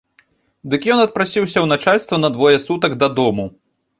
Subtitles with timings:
[0.73, 3.45] Дык ён адпрасіўся ў начальства на двое сутак дадому.